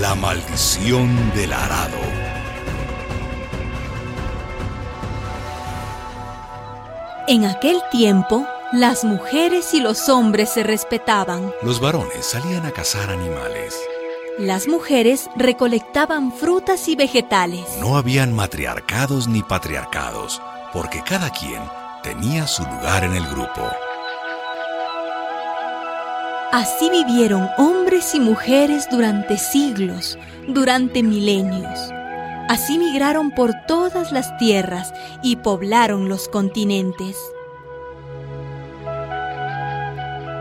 [0.00, 1.96] La maldición del arado.
[7.28, 11.50] En aquel tiempo, las mujeres y los hombres se respetaban.
[11.62, 13.74] Los varones salían a cazar animales.
[14.38, 17.64] Las mujeres recolectaban frutas y vegetales.
[17.80, 20.42] No habían matriarcados ni patriarcados,
[20.74, 21.62] porque cada quien
[22.02, 23.62] tenía su lugar en el grupo.
[26.52, 31.92] Así vivieron hombres y mujeres durante siglos, durante milenios.
[32.48, 34.92] Así migraron por todas las tierras
[35.22, 37.16] y poblaron los continentes.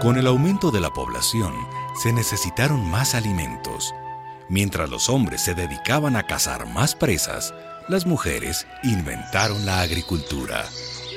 [0.00, 1.54] Con el aumento de la población,
[2.02, 3.94] se necesitaron más alimentos.
[4.48, 7.54] Mientras los hombres se dedicaban a cazar más presas,
[7.88, 10.66] las mujeres inventaron la agricultura.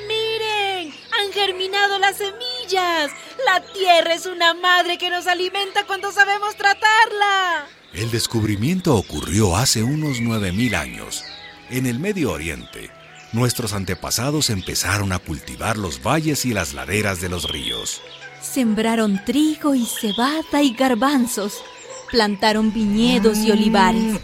[0.06, 0.94] ¡Miren!
[1.18, 2.55] ¡Han germinado las semillas!
[2.72, 7.66] La tierra es una madre que nos alimenta cuando sabemos tratarla.
[7.94, 11.24] El descubrimiento ocurrió hace unos 9.000 años.
[11.70, 12.90] En el Medio Oriente,
[13.32, 18.02] nuestros antepasados empezaron a cultivar los valles y las laderas de los ríos.
[18.42, 21.62] Sembraron trigo y cebada y garbanzos.
[22.10, 24.20] Plantaron viñedos y olivares.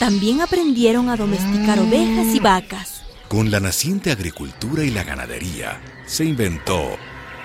[0.00, 3.02] También aprendieron a domesticar ovejas y vacas.
[3.28, 6.98] Con la naciente agricultura y la ganadería, se inventó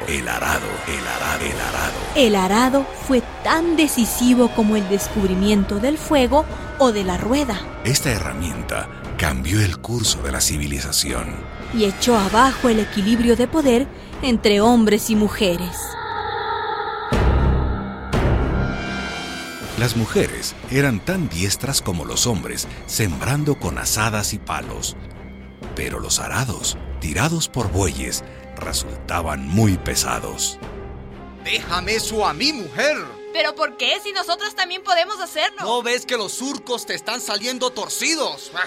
[0.08, 2.00] el arado, el arado, el arado.
[2.16, 6.46] El arado fue tan decisivo como el descubrimiento del fuego
[6.78, 7.60] o de la rueda.
[7.84, 11.36] Esta herramienta cambió el curso de la civilización.
[11.74, 13.88] Y echó abajo el equilibrio de poder
[14.22, 15.78] entre hombres y mujeres.
[19.78, 24.98] Las mujeres eran tan diestras como los hombres, sembrando con asadas y palos.
[25.76, 28.26] Pero los arados, tirados por bueyes,
[28.60, 30.60] resultaban muy pesados.
[31.44, 32.98] Déjame eso a mi mujer.
[33.34, 34.00] ¿Pero por qué?
[34.04, 35.62] Si nosotros también podemos hacerlo.
[35.62, 38.52] ¿No ves que los surcos te están saliendo torcidos?
[38.56, 38.66] Ah.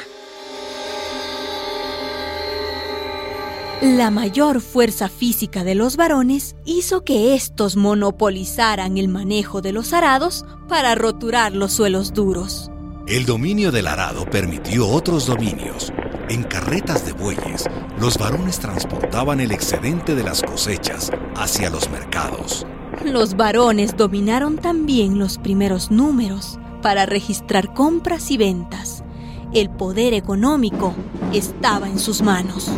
[3.83, 9.93] La mayor fuerza física de los varones hizo que estos monopolizaran el manejo de los
[9.93, 12.71] arados para roturar los suelos duros.
[13.09, 15.93] El dominio del arado permitió otros dominios.
[16.33, 17.69] En carretas de bueyes,
[18.01, 22.67] los varones transportaban el excedente de las cosechas hacia los mercados.
[23.05, 29.05] Los varones dominaron también los primeros números para registrar compras y ventas.
[29.53, 30.95] El poder económico
[31.35, 32.71] estaba en sus manos.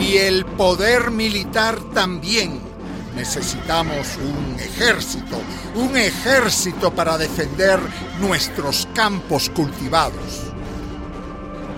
[0.00, 2.58] Y el poder militar también.
[3.14, 5.40] Necesitamos un ejército,
[5.76, 7.78] un ejército para defender
[8.20, 10.47] nuestros campos cultivados.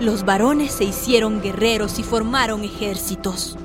[0.01, 3.55] Los varones se hicieron guerreros y formaron ejércitos.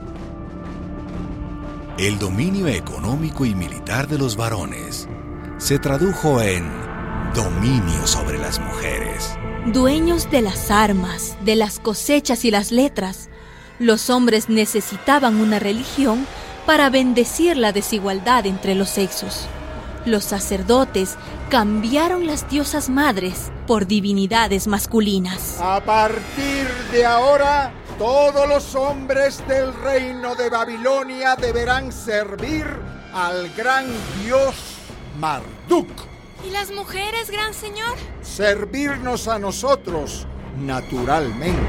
[1.96, 5.08] El dominio económico y militar de los varones
[5.56, 6.70] se tradujo en
[7.34, 9.34] dominio sobre las mujeres.
[9.64, 13.30] Dueños de las armas, de las cosechas y las letras,
[13.78, 16.26] los hombres necesitaban una religión
[16.66, 19.48] para bendecir la desigualdad entre los sexos.
[20.06, 21.16] Los sacerdotes
[21.50, 25.58] cambiaron las diosas madres por divinidades masculinas.
[25.60, 32.64] A partir de ahora, todos los hombres del reino de Babilonia deberán servir
[33.12, 33.86] al gran
[34.22, 34.54] dios
[35.18, 35.88] Marduk.
[36.46, 37.96] ¿Y las mujeres, gran señor?
[38.22, 41.60] Servirnos a nosotros, naturalmente.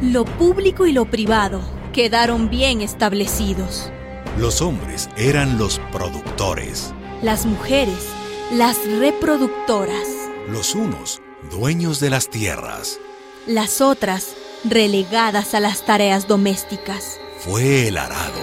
[0.00, 1.60] Lo público y lo privado
[1.92, 3.90] quedaron bien establecidos.
[4.38, 6.94] Los hombres eran los productores.
[7.22, 8.06] Las mujeres,
[8.52, 10.08] las reproductoras.
[10.48, 12.98] Los unos, dueños de las tierras.
[13.46, 17.18] Las otras, relegadas a las tareas domésticas.
[17.38, 18.40] Fue el arado.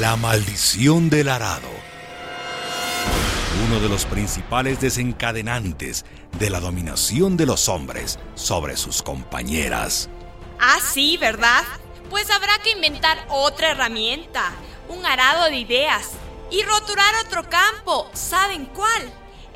[0.00, 1.68] La maldición del arado.
[3.68, 6.04] Uno de los principales desencadenantes
[6.38, 10.08] de la dominación de los hombres sobre sus compañeras.
[10.58, 11.62] Ah, sí, ¿verdad?
[12.10, 14.52] Pues habrá que inventar otra herramienta,
[14.88, 16.10] un arado de ideas
[16.50, 18.08] y roturar otro campo.
[18.12, 19.02] ¿Saben cuál?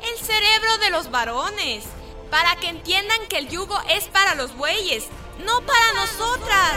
[0.01, 1.83] El cerebro de los varones,
[2.29, 5.05] para que entiendan que el yugo es para los bueyes,
[5.45, 6.73] no para nosotras.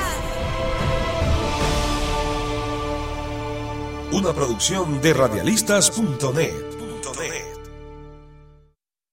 [4.13, 6.72] Una producción de radialistas.net.